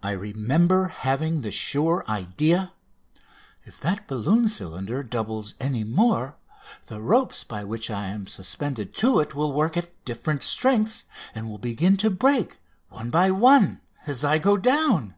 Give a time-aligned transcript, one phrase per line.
[0.00, 2.72] I remember having the sure idea:
[3.64, 6.36] "If that balloon cylinder doubles any more,
[6.86, 11.48] the ropes by which I am suspended to it will work at different strengths and
[11.48, 12.60] will begin to break
[12.90, 15.16] one by one as I go down!"